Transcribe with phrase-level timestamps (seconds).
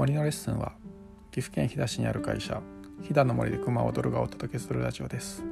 [0.00, 0.72] 森のレッスンは
[1.30, 2.62] 岐阜県飛騨市にある会社
[3.02, 5.44] 飛騨の森で熊を踊るがお届けするラジオです。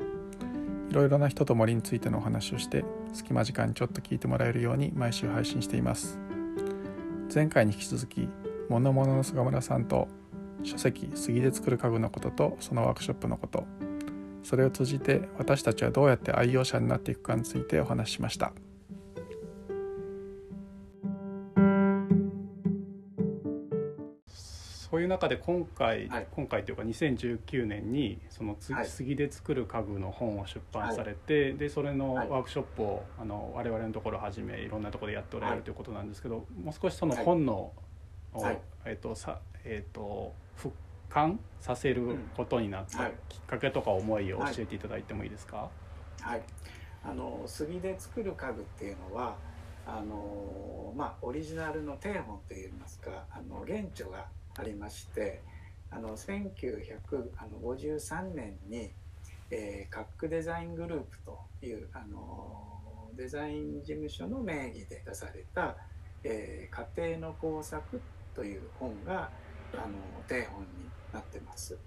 [0.89, 2.83] いろいろな人と森についてのお話をして
[3.13, 6.19] 隙間時間にちょっと聞いてもらえるように毎週配信しています。
[7.35, 8.27] 前回に引き続き
[8.71, 10.09] 物々の菅村さんと
[10.63, 13.67] 書籍杉で作る家具のこととそのワークショップのこと
[14.45, 18.55] それを通じて私たちはどうやって愛用者になっていくかについてお話ししました。
[25.19, 37.73] 中で今回、はい、今回というか2019年にそのつ、はい、杉で作る家具の本を出版されて、はい、でそれのワークショップをあの我々のところをはじめいろんなところでやっておられるということなんですけど、もう少しその本の、
[38.85, 40.75] えっ、とさえっ、ー、と復
[41.11, 45.69] 刊させることになったきっかけとか思いを教えていただいてもいいですか？
[46.21, 46.43] はい、
[47.05, 49.37] あの杉で作る家具っていうのは
[49.87, 54.27] あのまあオリジナルの定本といいますかあの原著が
[54.59, 55.41] ありまして
[55.91, 58.91] あの1953年に、
[59.51, 65.77] えー、カックデザイングループというあのデザイン事務所の名義で出された
[66.25, 68.01] 「えー、家庭の工作」
[68.35, 69.31] という本が
[69.75, 70.67] あの定本に
[71.13, 71.79] なってます。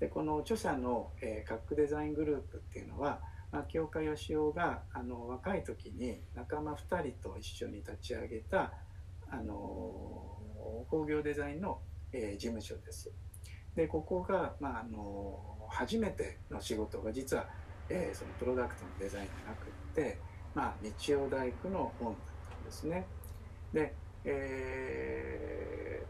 [0.00, 3.20] でこの著者の、えー、カックデザイングループっていうのは
[3.52, 8.72] 秋岡義雄があの若い時に仲間2人と一緒に立ち上げた
[9.30, 10.36] あの
[10.90, 11.80] 工業デザインの
[12.14, 13.10] えー、事務所です。
[13.74, 15.36] でここが、まあ、あの
[15.68, 17.48] 初めての仕事が実は、
[17.88, 20.18] えー、そのプロダクトのデザインじゃなくって、
[20.54, 23.04] まあ、日曜大工の本だったんですね。
[23.72, 23.92] で、
[24.24, 26.04] え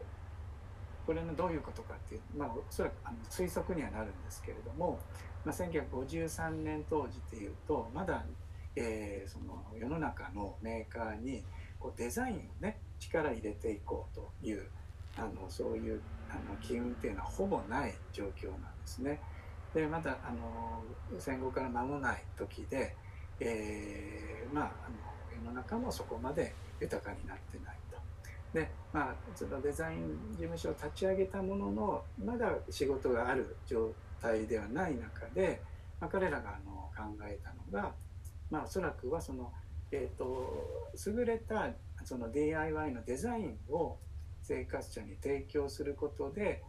[1.03, 4.99] ー、これのどういうことかっていう、まあ、おそらくあの推測にはなるんですけれども、
[5.43, 8.23] まあ、1953年当時っていうとまだ、
[8.75, 11.43] えー、その世の中のメーカーに
[11.79, 14.69] こうデザインをね力入れていこうという
[15.17, 19.21] あのそういうあの機運っていうのはほぼない状況なんですね。
[19.73, 20.81] でまだあの
[21.19, 22.95] 戦後から間もない時で、
[23.39, 24.95] えー、まああの
[25.37, 27.97] 世の中もそこまで豊かになってないと。
[28.53, 33.91] でまあそのデザイン事務所を立ち上げたもののまだ仕事がある状
[34.21, 35.61] 態ではない中で、
[35.99, 37.93] まあ、彼らがあの考えたのが、
[38.49, 39.51] まあ、おそらくはその、
[39.91, 40.75] えーと
[41.05, 41.69] 優れた
[42.05, 43.97] その DIY のデザインを
[44.47, 46.63] 生活者に提供することで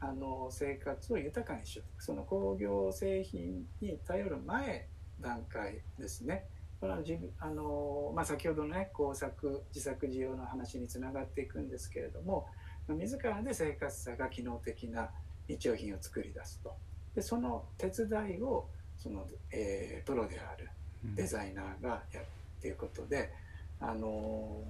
[0.00, 2.02] あの生活を豊かにしよう。
[2.02, 4.88] その工業製品に頼る前
[5.20, 6.46] 段階ですね。
[6.80, 12.46] これは自分あの、まあ、先ほどのね工作自作自用の話につながっていくんですけれども
[12.88, 15.10] 自らで生活者が機能的な
[15.48, 16.74] 日用品を作り出すと。
[17.14, 20.70] でその手伝いをその、えー、プロである
[21.14, 22.26] デザイナーがやる
[22.58, 23.32] っていうことで、
[23.80, 24.62] あの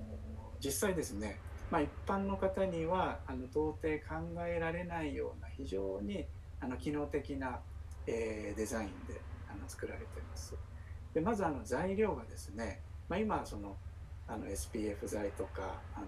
[0.60, 1.38] 実際ですね
[1.70, 6.24] まあ、一般の方にはあの到底考えられないような非常に
[6.60, 7.60] あの機能的な、
[8.06, 9.20] えー、デザインで
[9.50, 10.54] あの作られてます。
[11.14, 13.76] でまずあの材料がですね、まあ、今その
[14.26, 16.06] あの SPF 材とかあの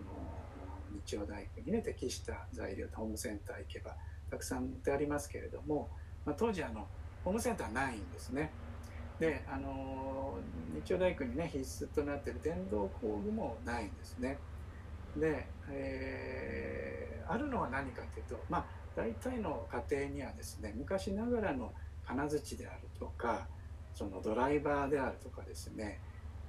[1.04, 3.96] 日曜大工にね適した材料ホームセンター行けば
[4.30, 5.88] たくさん売ってありますけれども、
[6.24, 6.86] まあ、当時あの
[7.24, 8.50] ホームセンターないんですね。
[9.18, 10.38] であの
[10.82, 14.38] 日曜大工にね必須となってる電動工具もないんですね。
[15.16, 18.64] で、えー、あるのは何かというとまあ
[18.96, 21.72] 大体の家庭にはですね昔ながらの
[22.06, 23.46] 金槌であるとか
[23.94, 26.00] そのドライバーであるとかですね、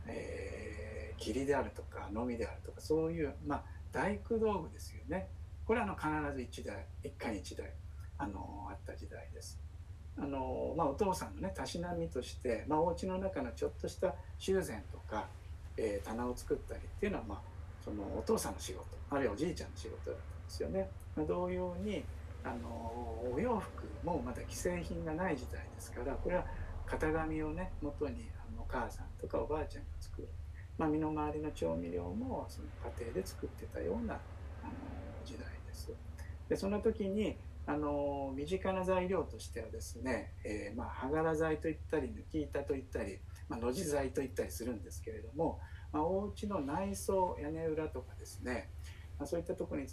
[0.08, 5.28] えー、霧であるとかのみであるとかそういう、まあ、大工道具ですよね
[5.66, 6.10] これはあの必
[6.52, 7.72] ず1台1回1台
[8.18, 9.60] あのあった時代です。
[10.18, 15.28] あのまあ、お父さんのねたしなみとして、まあ、お家の中のちょっとした修繕とか、
[15.78, 17.42] えー、棚を作ったりっていうのは、まあ、
[17.84, 20.90] そのお父さんの仕事あるいはおじいちゃんの仕事だったんですよね。
[21.28, 22.04] 同様に
[22.44, 22.70] あの
[23.34, 26.46] お洋服もまだ既製品がない時代ですからこれは
[26.88, 30.28] 型紙をね元にあのお母さんとかおばあちゃんが作る、
[30.78, 32.68] まあ、身の回りの調味料もその
[32.98, 34.18] 家庭で作ってたようなあ
[34.68, 34.72] の
[35.26, 35.92] 時代です。
[36.50, 45.60] でその時にあの身近な材料としてはですね、えー、まあ羽柄材といったり抜き板といったり、まあ、のじ材といったりするんですけれども
[45.92, 48.70] まあ、お家の内装屋根裏とかですね、
[49.20, 49.88] まあ、そういったところに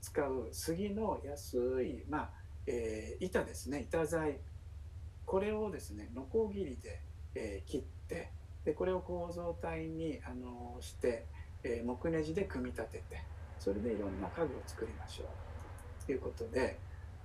[0.00, 2.30] 使う杉の安い、まあ
[2.66, 3.86] えー、板ですね。
[3.88, 4.38] 板材。
[5.26, 7.00] これをですねノコギリで、
[7.34, 8.30] えー、切って
[8.64, 11.24] でこれを構造体にあのして、
[11.62, 13.22] えー、木ネジで組み立てて
[13.58, 16.06] それでいろんな家具を作りましょう。
[16.06, 16.78] ということで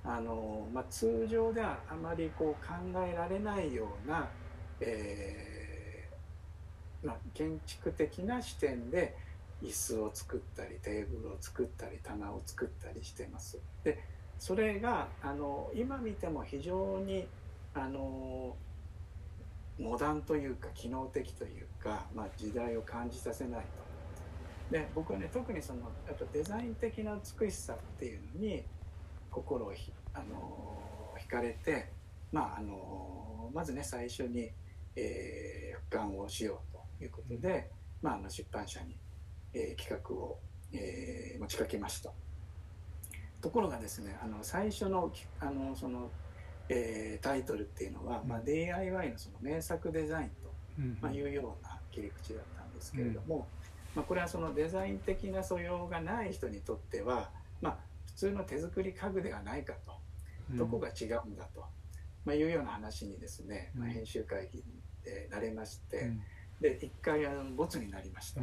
[0.06, 2.74] あの、まあ、通常ではあまりこう考
[3.06, 4.30] えられないような、
[4.80, 5.49] えー
[7.04, 9.16] まあ、建築的な視点で、
[9.62, 13.60] 椅子を作ったりテーブルを作ったり棚を作ったりしてます。
[13.84, 14.00] で
[14.38, 17.28] それがあの今見ても非常に
[17.74, 18.56] あの
[19.78, 23.68] モダンというか機能的というか、まあ、時代を感じさせないと。
[24.72, 28.64] で僕はね特にそのやっぱデザイン的な美しさっていうのに
[29.32, 30.78] 心をひあの
[31.18, 31.90] 惹かれて、
[32.32, 34.52] まあ、あのまずね最初に、
[34.96, 36.69] えー、俯瞰をしよう
[37.04, 37.70] いうことで、
[38.02, 38.98] まあ、あの出版社に、
[39.54, 40.40] えー、企画を、
[40.74, 42.12] えー、持ちかけました。
[43.42, 46.12] ところがですねあの最初のあのその、
[46.68, 50.52] えー、タイトルっていうのは、まあ、DIY のその名作デザインと、
[51.02, 53.48] まあ、いうような切り口だったんですけれども、
[53.96, 57.32] まあ、これはそのデザイン的な素養がない人にとっては、
[57.62, 59.94] まあ、普通の手作り家具ではないかと
[60.52, 61.64] どこが違うんだと、
[62.26, 64.64] まあ、いうような話にですね、まあ、編集会議
[65.04, 66.12] でなれまして、
[66.60, 68.42] で一回あのボツになりました、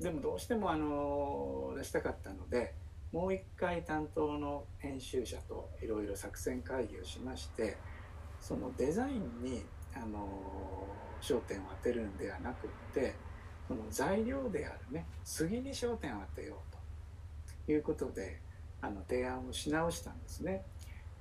[0.00, 2.74] でもどうしてもあの出したかったので
[3.12, 7.76] もう一回担当の編集者といろいろ作戦会議をしまして
[8.40, 9.64] そのデザインに
[9.94, 10.28] あの
[11.20, 13.14] 焦点を当てるんではなくって
[13.66, 18.40] その材料であるね杉に焦点を当てようということで
[18.80, 20.64] あの提案をし直したんですね。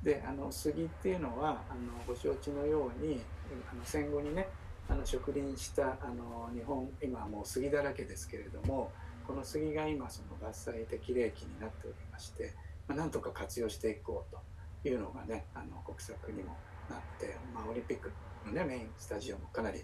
[0.04, 3.20] であの杉っていうのはあのご承知のように
[3.72, 4.48] あの戦後にね
[4.90, 8.92] あの植林したあの日本今はもう杉だらけですけれども
[9.26, 12.54] この杉が今その伐採適齢期になっておりまして、
[12.88, 14.36] まあ、なんとか活用していこう
[14.84, 16.56] というのがねあの国策にも
[16.90, 18.12] なって、まあ、オリンピック
[18.46, 19.84] の、ね、メインスタジオもかなり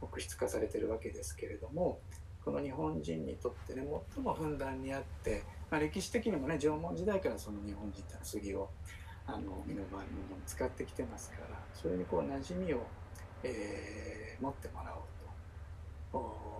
[0.00, 2.00] 木質化されてるわけですけれども
[2.44, 8.68] この日本人にとってね最もふんだんにあって、まあ、歴史的にもね縄文時代からその日本人って杉を
[9.26, 12.82] あの身の回りのものに使ってきてますからそれにこう馴染みを、
[13.44, 15.02] えー、持ってもらおう
[16.10, 16.52] と。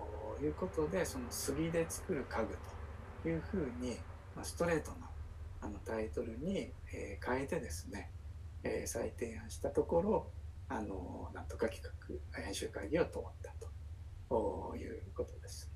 [0.43, 2.57] いうことでその杉で作る家具
[3.21, 3.97] というふうに、
[4.35, 5.09] まあ、ストレートな
[5.61, 8.11] あのタイトルに、えー、変えてですね、
[8.63, 10.27] えー、再提案したところ
[10.67, 13.53] あのなんとか企画編集会議を通った
[14.29, 15.69] ということです。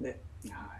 [0.00, 0.20] で,、
[0.50, 0.76] は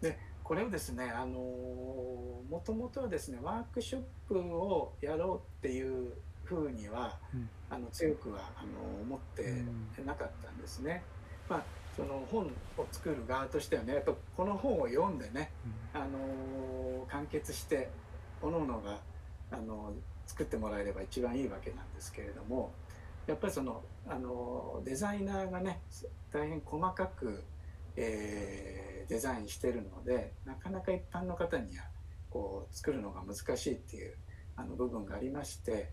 [0.00, 6.12] い、でこれをですねあのもともとはですねワークショップをやろうっていう
[6.50, 9.64] ふうには、うん、あの強くはあの思って
[10.04, 11.02] なかったんですね。
[11.48, 11.62] まあ
[11.96, 12.46] その本
[12.78, 15.50] を作る側としてはねやっぱこの本を読んでね、
[15.94, 17.90] うん、あの完結して
[18.40, 18.98] 各々が
[19.52, 19.92] あの
[20.26, 22.72] 作ってもらえれば一番いいわけなんですけれども
[23.26, 25.80] やっぱりそのあのデザイナーがね
[26.32, 27.44] 大変細かく、
[27.96, 31.84] えー、デザインしてるのでなかなか一般の方には
[32.30, 34.14] こう作るのが難しいっていう
[34.56, 35.90] あの部分がありまして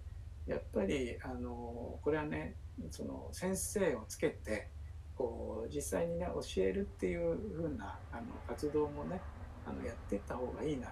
[0.47, 2.55] やっぱりあのこれはね
[2.89, 4.69] その先生をつけて
[5.15, 9.19] こう実際にね教えるっていう風なあの活動もね
[9.65, 10.87] あのやっていった方がいいな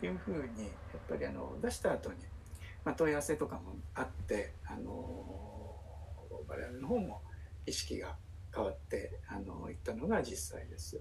[0.00, 0.46] というふうにやっ
[1.08, 2.16] ぱりあの出した後に、
[2.84, 4.90] まあ、問い合わせとかもあってあの
[6.46, 7.22] 我々の方も
[7.66, 8.16] 意識が
[8.54, 11.00] 変わってあのいったのが実際です。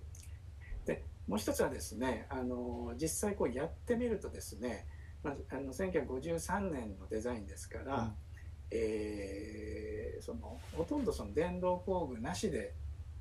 [0.85, 4.87] でもう一つはですねあの実際こうやってみるとですね、
[5.23, 8.13] まあ、あの1953年のデザインですから、うん。
[8.73, 12.73] えー、そのほとんどその電動工具なしで、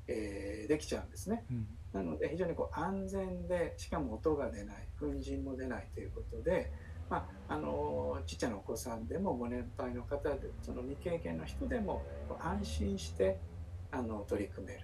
[0.09, 6.73] えー、できちゃうんですね、うん、なので非常にこう安全でしかも音が出ない粉塵も出ないということで、
[7.11, 12.03] まあ、あのちっちゃなお子さんでもご年配の方でその未経験の人でも
[12.41, 13.39] 安心して
[13.91, 14.81] あの取り組める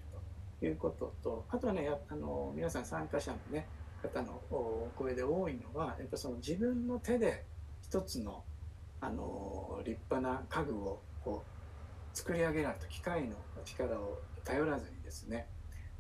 [0.61, 3.67] ということとあとはねあの皆さん参加者の、ね、
[4.03, 7.45] 方のお声で多いのはやっぱその自分の手で
[7.83, 8.45] 一つの
[9.01, 15.47] あの立派な家具をこう作り上げられた機械の力を頼らずにですね。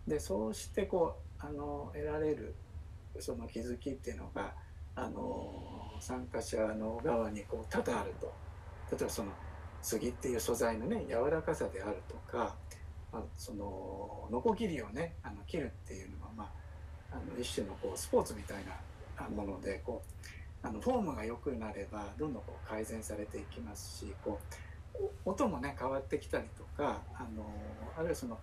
[0.07, 2.55] でそうしてこうあの得られる
[3.21, 4.55] その気づきっていうのが
[4.97, 8.33] あの参加者の側にこう多々あると。
[8.91, 9.31] 例えばその
[9.83, 12.57] 杉っていう素材のね柔らかさであるとか、
[13.13, 16.28] まあ、そのノコギリをねあの切るっていうのは、
[17.13, 18.59] あ、の一種のこうスポーツみたい
[19.19, 20.03] なものでこ
[20.63, 24.39] うあのフォームが良くなればどんどんこう改善されていきますしこ
[25.01, 27.47] う音もね変わってきたりとかあの
[27.97, 28.39] あるいはその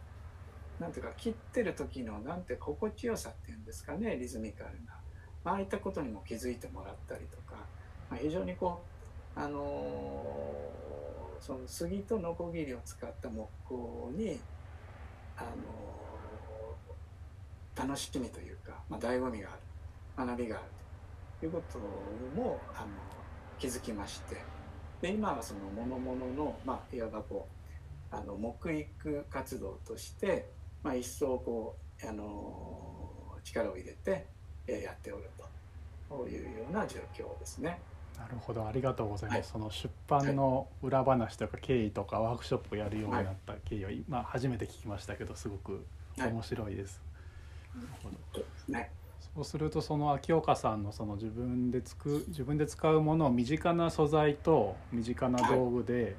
[0.80, 4.94] なんていうか切ってる時のなんて心地よさっていうんですかねリズミカルな、
[5.44, 7.56] まああいったことにも気づいてもらったりとか、
[8.10, 8.82] まあ、非常にこ
[9.36, 10.26] うあの
[11.40, 14.40] その杉とノコギリを使った木工に
[15.38, 15.48] あの
[17.76, 19.50] 楽しみというか、まあ、醍醐味が
[20.18, 20.60] ある学びがあ
[21.42, 21.80] るいうこと
[22.40, 22.88] もあの
[23.60, 24.38] 気づきまして。
[25.02, 27.48] で今はその諸々の、まあ、いわばこ
[28.12, 30.50] うあの木育活動として、
[30.82, 34.26] まあ、一層こう、あの力を入れて、
[34.68, 35.46] えやっておると。
[36.30, 37.80] いうような状況ですね。
[38.18, 38.66] なるほど。
[38.66, 45.86] ありがとうございます、はい、その出版の裏話とか経緯とかワークショップをやるようになった経緯は、今初めて聞きましたけどすごく
[46.18, 47.02] 面白いです。
[49.36, 56.16] そうするとその秋岡さんのその自分でつく自分で使うものを身近な素材と身近な道具で、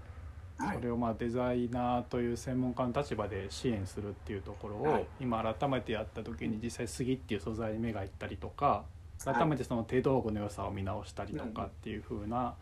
[0.75, 8.85] それをまあデザイナーという専門家の立場で支援するっていうところを今改めてやった時に実際杉っていう素材に目がいったりとか
[9.25, 12.55] 改めてその手道具の良さを見直したりとかっていう風な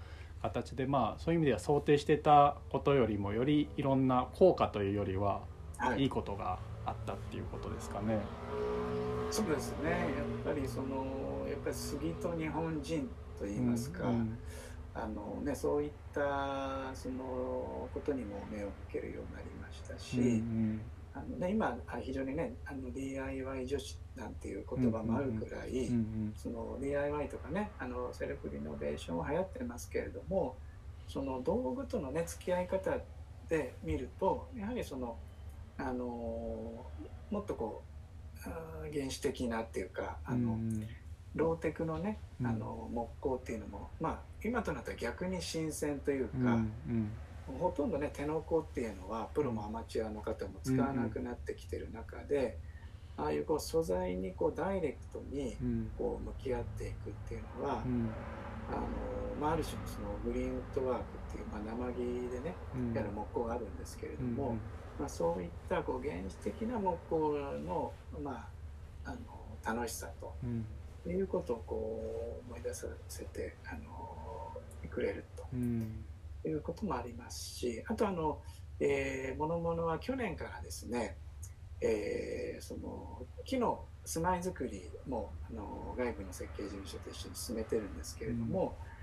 [0.43, 5.41] 形でまあそういう意味では想定してたことよりもよりいろんな効果というよりは
[5.97, 8.19] いいことがあったっていうことですかね。
[9.31, 9.91] そうですね。
[9.91, 14.38] やっぱりそのやっぱり杉と日本人といいますか、うんうん、
[14.95, 20.81] あのね、そういったそのことにも目を向けるようになりましたし、うんうん、
[21.14, 30.57] あのね、今非常にねあの DIY 女子なんていう言葉もあるくらい、うんうん、その DIY とかねあのセルフリノベーションは流行ってますけれども
[31.09, 32.97] その道具とのね付き合い方
[33.49, 35.17] で見るとやはりその
[35.78, 36.07] あの
[37.31, 37.83] もっとこ
[38.47, 40.87] う原始的なっていうかあの、うん、
[41.35, 47.11] ローテクのねあの木工っていうのも、まあ今となったら逆に新鮮というか、うんうん。
[47.61, 52.59] ほとんどね手の子っていうのはプロもアマチュアの方も使わなくなってきてる中で、
[53.16, 55.57] ああいうこう素材にこうダイレクトに
[55.97, 58.87] こう向き合っていくっていうのは、あの
[59.40, 61.99] まあ、ある種のそのグリーンウッドワークっていう、まあ、生木
[62.31, 62.54] でね、
[62.95, 64.57] やる木工があるんですけれども、
[64.99, 67.37] まあ、そういったこう原始的な木工
[67.67, 68.49] の,、ま
[69.05, 70.35] あ、あの楽しさと、
[71.09, 74.57] いうことをこう思い出させてあの
[74.91, 75.45] くれると。
[76.49, 78.39] いうこともありますしあとあの、
[78.81, 81.17] えー、ものものは去年からですね、
[81.81, 88.94] えー、その木の住まいづくりもあの外部の設計事務所と一緒に進めてるんですけれども、うん、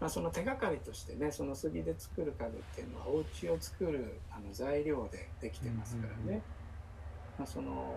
[0.00, 6.40] まあ、その手がかりとしてねその杉で作る家具っていうのはお家を作るあの材料でできてますからね、
[7.36, 7.96] まあ、その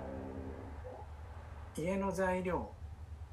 [1.77, 2.71] 家の材料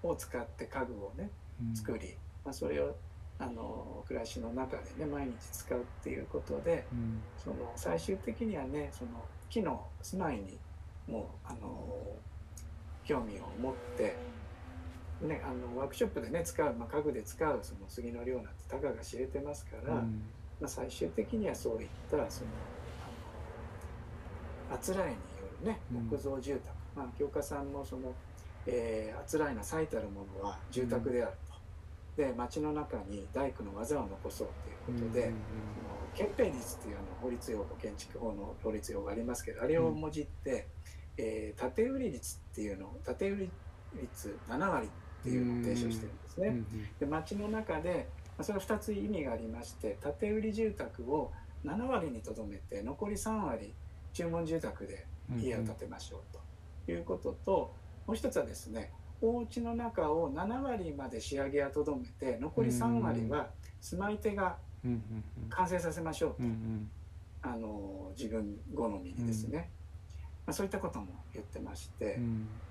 [0.03, 1.31] を使って家具をね
[1.75, 2.95] 作り、まあ、それを
[3.39, 9.11] あの暮らしの中でね毎日使うっていうことで、うん、その最終的にはねその
[9.49, 10.59] 木の住まいに
[11.07, 11.89] もうあの
[13.05, 14.17] 興味を持って、
[15.23, 20.23] ね、あのワークショップでね使う、まあ、家具で使うその杉の量なんてたかが知れてますから、うん、
[20.61, 22.51] まあ、最終的にはそういったその
[24.71, 25.19] あつらいによ
[25.63, 28.13] るね木造住宅、うん、まあ京香さんのその、
[28.67, 31.33] えー、あつらいの最たるものは住宅である
[32.19, 34.49] で町の中に大工の技を残そう
[34.87, 35.27] ということで、うん。
[35.27, 35.37] うんうん、
[36.17, 40.67] 憲兵率っていうあの法律用語建築法の法律用語がありますけどあれをもじって、
[41.17, 43.51] うん、えー、建売率っていうのを建売
[44.03, 46.49] 率7割っていうのを提唱してるんですね。
[46.49, 46.55] うん。
[46.55, 48.09] うん、で町の中で
[48.41, 51.33] それは2つ意味がありまして建売住宅を
[51.65, 53.73] 7割にとどめて残り3割
[54.13, 55.07] 注文住宅で
[55.41, 56.49] 家を建てましょうと。
[56.93, 57.75] いうことと、
[58.07, 58.91] もう一つはですね
[59.21, 63.49] お家の中を7割まで仕上げはとどめて残り3割は
[63.81, 64.57] 住まい手が
[65.51, 66.49] 完成させましょうと、
[67.43, 69.71] あの自分好みにですね、
[70.47, 72.19] まあ、そういったことも言ってまして、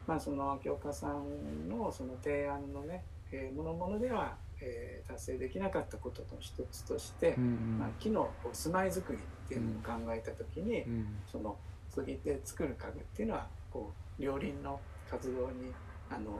[0.07, 10.83] まあその京香さんのその提案のね、えー、ものものでは、えー、達成できなかったことの一つとして、まあ、木の住まいづくりっていうのを考えた時に、
[11.31, 11.57] その
[11.89, 14.79] 杉で作る家具っていうのはこう両輪の
[15.09, 15.73] 活動に
[16.09, 16.31] あの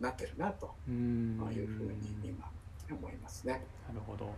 [0.00, 2.50] なってるなというふうに今
[2.90, 3.64] 思いますね。
[3.88, 4.32] なるほど。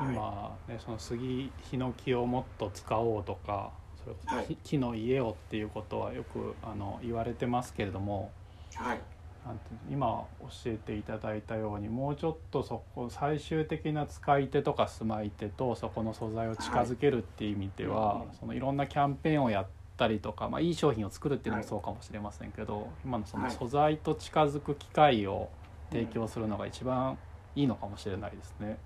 [0.00, 3.70] 今、ね、その杉ヒノキをもっと使おうとか
[4.02, 8.32] それこそ、はい、木の家をっていうことはよくあの言われてますけれども、
[8.74, 9.00] はい、
[9.46, 25.48] なんて今教えていただいたようにもうちょっとそこ最終的な使い手とか住まい手とそこの素材を近づけるっていう意味では、はい、そのいろんなキャンペーンをやったりとか、まあ、いい商品を作るっていうのもそうかもしれませんけど、はい、今のその素材と近づく機会を
[25.90, 27.18] 提供するのが一番
[27.56, 28.78] いいのかもしれないですね。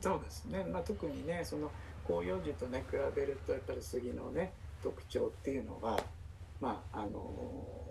[0.00, 1.70] そうですね、まあ、特にねその
[2.06, 4.52] 広葉樹とね比べるとやっぱり杉のね
[4.82, 5.98] 特徴っていうのは
[6.60, 7.87] まああの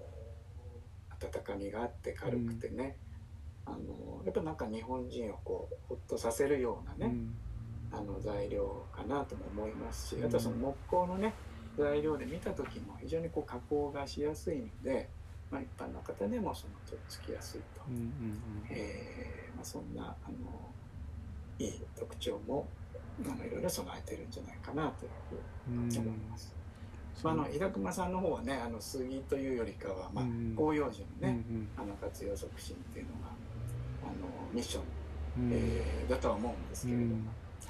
[1.22, 2.98] 温かみがあって軽くてね、
[3.66, 7.14] うん、あのやっぱなんか日本人をこうほっとさせるようなね、
[7.92, 11.34] うん、あの材料かなとも思いますし、あとはその木工のね
[11.78, 15.10] 材料で見た時も非常にこう加工がしやすいので、
[15.52, 17.82] まあ、一般の方でもそのとっつきやすいと、
[18.72, 20.36] えまあ、そんなあの
[21.60, 22.68] いい特徴も
[23.26, 25.12] あのいろいろ備えてるんじゃないかなという
[25.66, 26.57] ふうに思います。
[27.24, 31.38] まあ、あの平熊さんの方はねあの杉というよりかは、まあうん広葉樹のね、
[31.76, 33.36] あの活用促進っていうのが
[34.02, 34.84] あのミッション、
[35.38, 35.54] うん。
[35.54, 37.22] えーだとは思うんですけれども、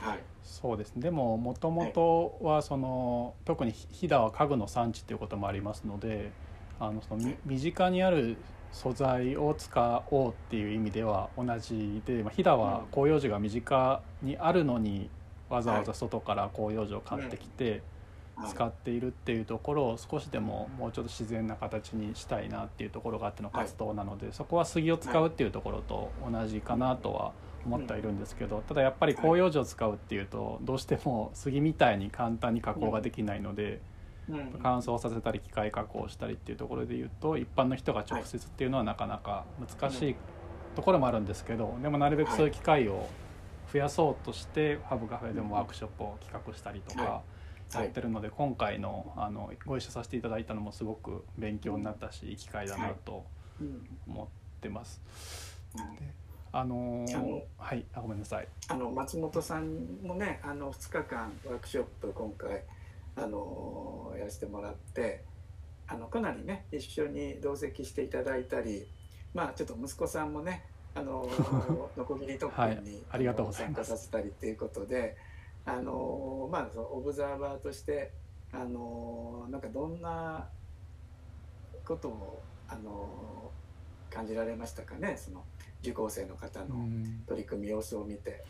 [0.01, 0.09] うん。
[0.09, 0.25] はい。
[0.41, 1.01] そうですね。
[1.01, 6.35] でももともとはその、特に飛騨は家具の産地ということもありますので
[6.79, 15.11] あのそのみ身近にある素材を使おうっていう意味では同じで、まあ、飛騨は広葉樹が身近にあるのに
[15.49, 17.83] わざわざ外から広葉樹を買ってきてはい
[18.50, 27.32] 使っているっていうところを少しでももうちょっと自然な形にしたいなっていうところがあっての活動なのでそこは杉を使うっていうところと同じかなとは
[27.65, 33.82] 思ってはいるんですけどただやっぱり広葉樹を使うっていうとどうしても杉みたいに簡単に加工ができないので
[34.29, 34.60] うん。
[34.62, 40.15] 乾燥させたり機械加工したりっていうところで言うと一般の人が直接っていうのはなかなか難しい
[40.75, 43.08] ところもあるんですけどでもなるべくそういう機会を
[43.72, 47.22] 増やそうとしてファブカフェでもワークショップを企画したりとかは
[47.74, 52.33] やってるので今回のあのご一緒させていただいたのもすごく勉強になったしい。
[52.33, 53.25] い機会だなと
[53.59, 53.88] うん。
[54.07, 54.27] 思っ
[54.62, 55.01] てます。
[55.75, 55.83] うん。
[56.53, 57.86] あのーはい。
[57.93, 58.47] あごめんなさい。
[58.69, 62.63] あの松本さんもねあの2日間ワークショップ今回
[63.15, 65.24] あのやらせてもらって
[65.88, 68.88] あのかなりね一緒に同席していただいたり
[69.33, 71.27] まあちょっと息子さんもねあの
[71.97, 73.89] ノコギリ特訓に、はいありがとうございます。
[73.89, 75.15] 参加させたりっていうことで
[75.67, 78.13] あのまあそのオブザーバーとして
[78.51, 80.47] あのなんかどんな
[81.86, 83.51] ことをあの
[84.09, 85.15] 感じられましたかね？
[85.17, 85.43] その
[85.81, 87.24] 受講生の方のうん。
[87.27, 88.43] 取り組み様子を見て。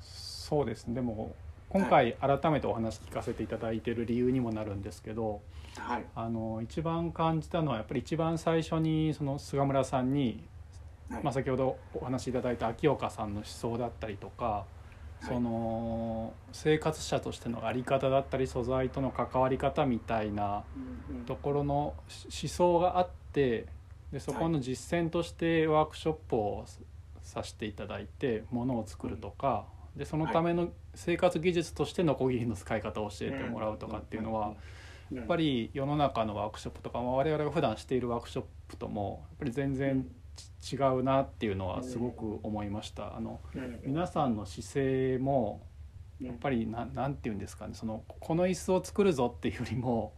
[0.00, 0.94] そうですね。
[0.94, 1.34] でも
[1.68, 5.40] 今回改めてお話聞かせていただいてる理由にもなるんですけど
[5.76, 6.04] はい。
[6.14, 10.46] あの一番感じたのはやっぱり一番最初にその菅村さんに、
[11.10, 11.22] はい。
[11.22, 14.81] まあ、先ほどお話しいただいた秋岡さんの思想だったりとか、い
[15.26, 20.64] その生活者としての在り方だったり素材との関わり方みたいな
[21.26, 21.94] ところの思
[22.48, 23.66] 想があって
[24.12, 26.66] でそこの実践としてワークショップを
[27.22, 29.64] させていただいてものを作るとか
[29.96, 34.48] でそのための生活技術としてノコギリの使い方を教えてもらうとかっていうのは
[35.10, 40.06] ややっぱり世の中のワークショップとかまあ我々が普段しているワークショップともやっぱり全然ち
[40.72, 43.16] 違うなっていうのはすごく思いました。
[43.16, 43.40] あの
[43.84, 45.66] 皆さんの姿勢も
[46.20, 47.74] やっぱりななんて言うんですかね。
[47.74, 50.12] そのこの椅子を作るぞっていうよりも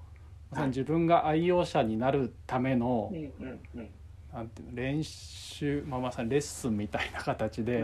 [0.66, 3.90] 自分が愛用者になるためのうんうんうん。
[4.32, 7.82] なんていうの練習、まあ、まさにレッスンみたいな形で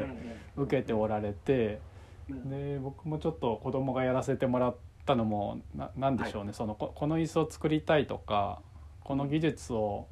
[0.57, 1.81] うん受けておられて
[2.29, 2.51] うん。
[2.51, 8.61] で僕もちょっと子供がやらせてもらったのもななんでしょうね、そのここの椅子を作りたいとか
[9.03, 10.07] この技術を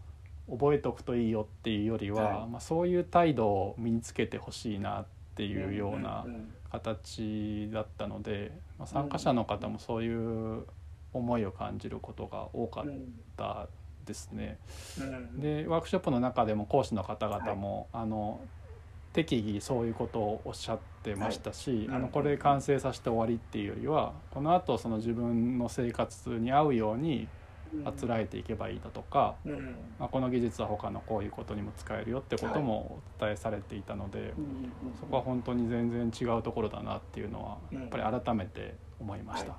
[0.51, 2.49] 覚えておくといいよっていうよりは、はい。
[2.49, 6.27] まあ、そういう態度を身につけてほしいなっていうような。
[6.71, 10.15] 形だったので、まあ、参加者の方もそうい
[10.59, 10.65] う
[11.13, 13.69] 思いを感じることが多かっうんた
[14.05, 14.59] ですね。
[14.99, 15.41] うん。
[15.41, 18.41] でワークショップの中でも講師の方々も、あの
[19.13, 21.97] 適宜そういうことをおっしゃってましたし、はい。
[21.97, 27.29] あのこれで完成させて終わりっていうよりはこのあとその自分の生活に合うように
[27.85, 29.77] あつらえていけばいいだとか、うん。
[29.99, 34.33] まあ、この技術は他のこういうことにも使えるよってこともお伝えされていたので。
[34.37, 37.81] うんそこは本当に全然違うところだなっていうのはうん。
[37.81, 39.57] やっぱり改めて思いました。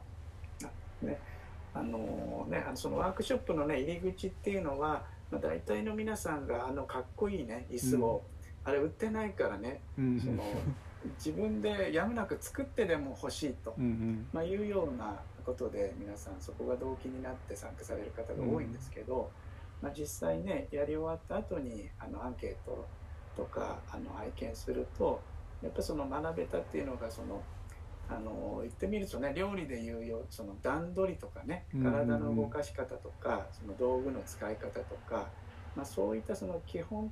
[1.73, 8.23] あのねあのそのワークショップのね入り口っていうのは、まあ、大体の皆さんがあのかっこいいね椅子を、
[8.63, 10.19] あれ売ってないからねうん。
[10.19, 10.43] その
[11.17, 14.27] 自分でやむなく作ってでも欲しいと、うんうん。
[14.33, 19.31] まあ、いうようなことで皆さんそこが動機になって参加される方が多いんですけど、
[19.81, 22.85] まあ、実際ねやり終わった後にあのアンケート
[23.35, 25.19] とかあの拝見すると
[25.63, 27.41] やっぱその学べたっていうのがその
[28.09, 31.93] あの言ってみるとね料理でいうよその段取りとかねうんうんうん。
[31.93, 35.27] 体の動かし方とか、その道具の使い方とか、
[35.75, 37.11] まあ、そういったその基本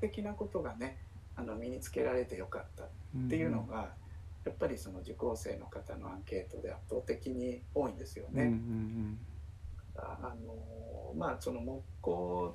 [0.00, 0.98] 的なことがね
[1.34, 2.88] あの身につけられてよかったっ
[3.28, 3.90] ていうのが、
[4.44, 9.18] やっぱりその受講生の方のアンケートで圧倒的に多いんですようんうんね。
[9.96, 12.54] ああのまあその木工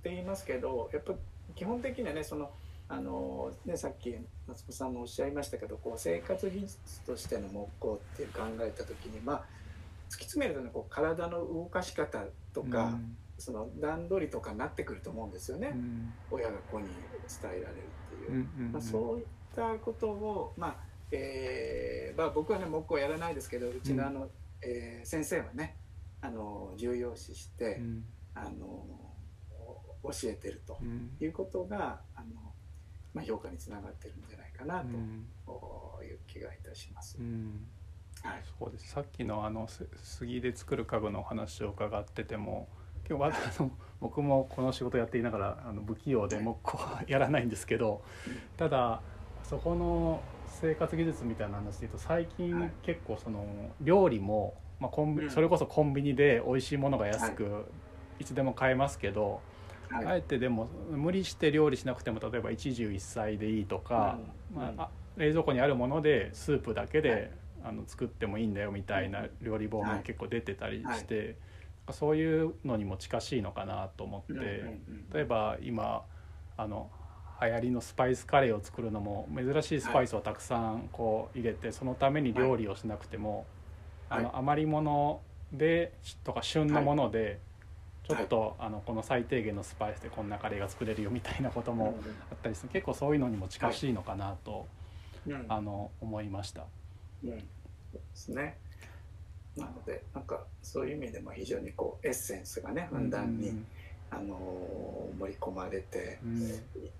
[0.00, 1.14] って言いますけどやっぱ
[1.54, 2.50] 基本的にはねその
[2.88, 4.14] あのねさっき
[4.46, 9.44] 松本さんもおっしゃいましたけどこう生活技術としての木工っていう考えた時にまあ
[10.10, 12.70] 突き詰めるとねこう体の動かし方とうん。
[12.70, 12.92] か、
[13.38, 16.12] その段取りとかになってくると思うんですよね、うん。
[16.30, 16.94] 親が子に伝
[17.42, 18.70] えられるっていう。
[18.72, 19.24] まあ、そういっ
[19.56, 24.28] たことを、まあえーまあ、僕はね木工やらないですけどうちのあの、
[24.62, 25.76] えー先生はね
[26.20, 28.04] あの重要視して、うん。
[28.34, 28.86] あの
[30.02, 31.10] 教えてるとうん。
[31.20, 32.54] いうことがあの、
[33.12, 35.26] まあ、評価につながってるんじゃないかなうん。
[35.46, 37.18] という気がいたします。
[37.18, 37.22] う。
[37.22, 37.66] ん。
[38.22, 38.42] はい。
[38.58, 38.88] そうです。
[38.88, 42.68] さっきのあのす杉で作る家具のお話を伺ってても
[43.08, 48.02] 今日はあの 僕もこの仕事やっていながらあの不器用で木工はやらないんですけど
[48.56, 49.02] ただ
[49.42, 50.22] そこの
[50.54, 52.68] 生活技術みたいな話で言うと最はい。
[52.68, 55.30] 近結構その料理も、まあ、コンビうん。
[55.30, 57.72] それこそコンビニで美味しいものが安く
[58.20, 58.24] い。
[58.24, 59.44] つでも買えますけど、
[59.88, 60.06] はい。
[60.06, 64.20] あえてでも無理して料理しなくても例えば一汁一菜でいいとか、
[64.56, 64.72] うん。
[64.74, 67.24] まああ冷蔵庫にあるものでスープだけで、はい。
[67.62, 69.98] あの作ってもいいんだよみたいな料理本はい。
[69.98, 71.38] も結構出てたりして、
[71.92, 74.72] そういうのにも近しいのかなと思って、
[75.12, 76.04] 例えば今
[76.56, 76.90] あの
[77.40, 83.46] 流行りのスパイスカレーを作るのも珍しいスパイスをたくさんこう入れてそのために料理をしなくても、
[84.08, 84.20] はい。
[84.20, 85.20] あの余り物
[85.52, 85.92] で
[86.24, 87.40] とか旬のもので、
[88.04, 91.98] ちょっと、あのこの最低限のスパイスでこんなカレーが作れるよみたいなことも
[92.30, 92.68] あったりする。
[92.70, 94.66] 結構そういうのにも近しいのかなと、
[95.48, 96.64] あの思いました。
[97.24, 97.38] うん。
[97.38, 97.44] で
[98.14, 98.58] すね。
[99.56, 103.66] なのでなんかそういう意味でも非常にこうエッセンスがねふんだんに、うん
[104.18, 106.42] あの盛り込まれてうん。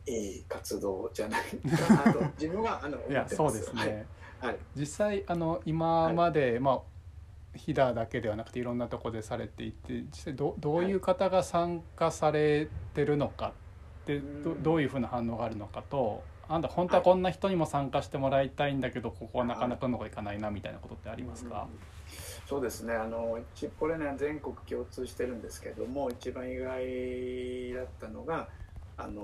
[0.07, 1.42] いい活動じゃない
[1.77, 3.33] かなと 自分はあの思っいてます。
[3.33, 4.07] やそうですね、
[4.40, 4.59] はい、はい。
[4.77, 6.81] 実際あの今まで、まあ
[7.57, 13.53] 飛騨だけではなくていろんなとこでされていて実際どどういう方が参加されてるのか
[14.03, 14.62] ってどうん。
[14.62, 21.68] どういうふうな反応があるのかとあんた本当はこんな人にも参加してもらいたいんだけどここはなかなかうまくいかないなみたいなことってありますか、
[22.46, 22.94] そうですね。
[22.94, 28.48] あの一これね全国共通してるんですけども一番意外だったのが
[28.96, 29.22] あの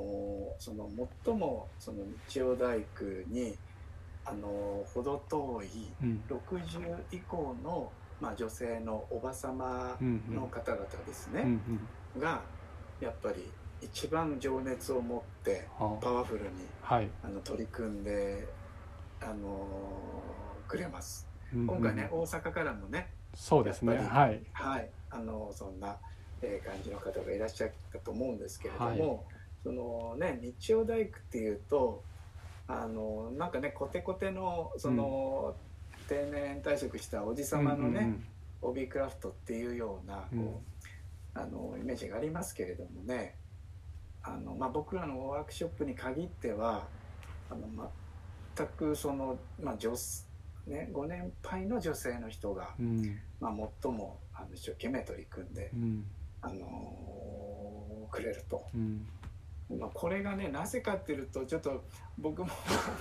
[0.58, 0.88] その
[1.24, 3.56] 最もその日曜大工に
[4.24, 6.22] あの程遠いうん。
[6.28, 11.60] 60以降の、まあ、女性のおばさまうんうんの方々ですうんうね、ん
[12.20, 12.42] が
[13.00, 16.48] やっぱり一番情熱を持ってはパワフルに
[16.82, 18.46] あはい、あの取り組んで
[19.22, 19.66] あの
[20.68, 21.29] くれます。
[21.54, 21.66] うんうん。
[21.66, 23.96] 今回ね、大阪からもねそうですね。
[23.96, 24.40] はい。
[24.52, 25.96] はい、あのそんな、
[26.42, 29.24] えー感じの方がいらっしゃったと思うんですけれども、
[29.62, 32.02] そのね日曜大工っていうと
[32.66, 35.54] あのなんかねコテコテのその、
[36.08, 38.24] 定年退職したおじさまのね、うんうん
[38.62, 40.50] オビークラフトっていうようなこう、うん。
[41.32, 43.36] あのイメージがありますけれどもね
[44.22, 46.86] あの、まあ、僕らのワークショップに限っては
[47.50, 47.90] あの
[48.56, 49.94] 全くその、まあ女
[50.70, 53.18] ね、ご年配の女性の人が、うん。
[53.40, 56.04] まあ、最もあの一生懸命取り組んで、うん。
[56.40, 58.64] あのくれると。
[58.74, 59.06] うん。
[59.78, 61.84] まあ、これがねなぜかっていうとちょっと
[62.18, 62.48] 僕も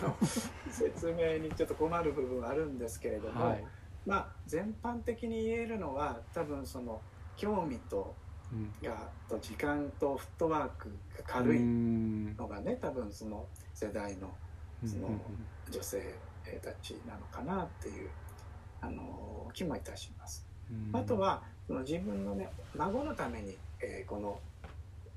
[0.70, 3.66] 説明にちょっと困る部分はあるんですけれども、はい。
[4.06, 7.02] まあ全般的に言えるのは多分その
[7.38, 8.16] 興味と
[8.52, 8.74] うん。
[8.84, 14.36] がと時間とフットワークが軽ういんのがね多分その世代の
[14.86, 15.10] その
[15.70, 16.16] 女性
[16.64, 18.10] たちなのかなっていう
[18.82, 20.46] あの気もいたします。
[20.72, 24.40] うんあとはその自分のね孫のために、えーこの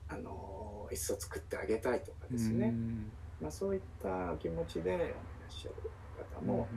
[0.08, 5.08] あの椅子を作ってあげたいとかですね、うんまあ、そういった気持ちでいらっ
[5.48, 5.74] しゃる
[6.36, 6.68] 方も、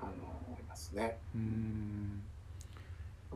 [0.00, 1.18] あのいますね。
[1.34, 2.22] うん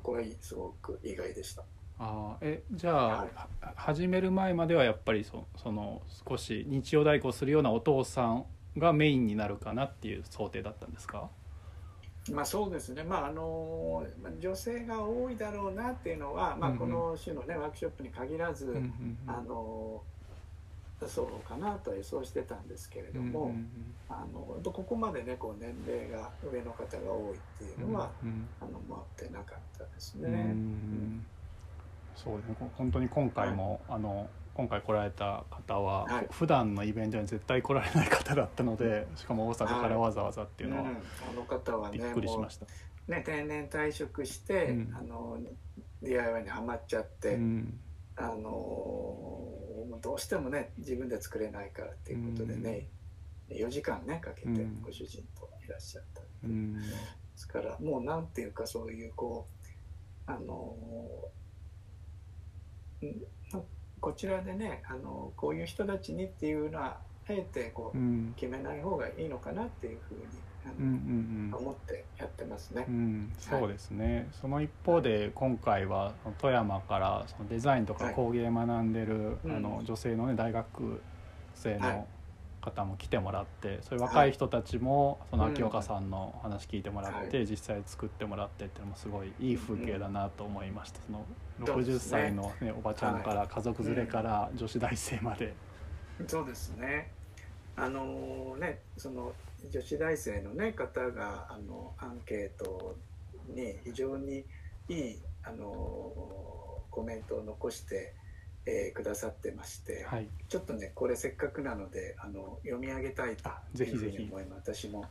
[0.01, 1.65] これすごく意外でした。
[1.99, 8.45] あーえじゃあ、はいは始める前まではやっぱりそその少し日曜代行するようなお父さん
[8.79, 11.29] がメインになるかなっていう想定だったんですか？
[12.33, 18.81] まあそうですね、まああのまあ女性が多いだろうなっていうのは、まあ、この種の、ねワークショップに限らず、
[19.27, 20.01] あの
[21.07, 23.55] そうかなとは予想してたんですけれども、
[24.09, 24.41] あの
[24.73, 30.31] ここまでねこう年齢が上の方が多いっていうのは、うんあの持ってなかったですね。
[30.31, 31.27] ん
[32.17, 32.57] そうですね。
[32.59, 36.29] こ本当に今回も、あの今回来られた方は、はい。
[36.31, 40.93] 普段のイベントに絶対来られない方だったのでしかも大阪からわざわざっていうのはうんあ
[41.35, 42.67] の方はびねもっくりしました。
[43.09, 44.95] うね定年退職して、うん。
[44.97, 45.39] あの
[46.03, 47.81] DIY にはまっちゃって、うん。
[48.17, 49.49] あの
[50.01, 52.87] どうしてもね自分で作れないからっていうことでね、
[53.51, 54.83] 4時間ねかけてうん。
[54.83, 56.47] ご主人といらっしゃった、う。
[56.47, 56.75] ん。
[56.81, 56.81] で
[57.35, 59.49] すからもうなんていうかそういうこ
[60.29, 60.77] うあの
[63.03, 63.07] ん
[64.05, 68.35] こちらでねあのこういう人たちにっていうのはあえてこううん。
[68.37, 70.27] 決めない方がいいのかなっていうふうに
[70.67, 71.59] うんうんうん。
[71.59, 72.85] 思ってやってますね。
[72.87, 72.91] う。
[72.93, 78.15] ん、そうですね、その一方で今回は富山からそのデザインとかはい。
[78.15, 79.57] 工芸学んでる、うん。
[79.57, 81.07] あの女性のね大学
[81.55, 81.81] 生はい。
[81.81, 82.09] の
[82.65, 91.27] 方も来てもらってそういう若い人たちもその秋岡さんの話聞いてもらって、は実際作ってもらってっていうのもすごいいい風景だなと思いました、その
[91.61, 92.21] 60そうですね。
[92.23, 95.55] 歳の、ね、おばちゃんから家族連れから女子大生まで。
[96.27, 97.11] そうですね。
[97.77, 99.33] あのねその
[99.69, 102.97] 女子大生の、ね、方があのアンケート
[103.49, 104.45] に非常に
[104.89, 105.67] いいあの
[106.91, 108.15] コメントを残して、
[108.67, 110.29] えーくださってまして、はい。
[110.49, 113.51] ちょっとねこれせっかくなのであの読み上げたいと
[113.83, 114.73] いうふうひぜひに思います。
[114.73, 115.05] 私も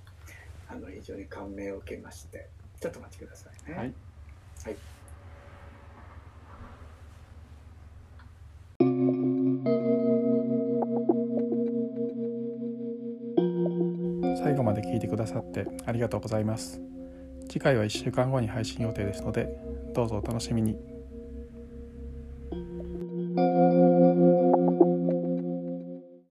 [0.68, 3.78] あの非常に感銘を受けましてちょっとお待ちくださいね。
[3.78, 3.94] はい。
[4.66, 4.76] はい。
[14.38, 16.82] 最後まで聞いてくださってありがとうございます。
[17.48, 19.48] 次回は1週間後に配信予定ですので
[19.94, 20.76] どうぞお楽しみに